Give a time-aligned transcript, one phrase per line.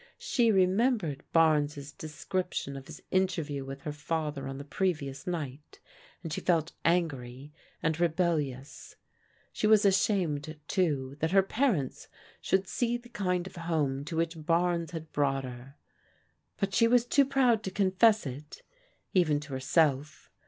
[0.17, 5.79] She remembered Barnes* description of his interview with her father on the previous night,
[6.23, 8.95] and she felt angry and rebellious.
[9.53, 12.07] She was ashamedi too, that hsx ^^x^x^ 202 PRODIGAL DAUGHTERS
[12.41, 15.75] should see the kind of home to which Barnes had brought her:
[16.57, 18.63] but she was too proud to confess it,
[19.13, 20.31] even to herself.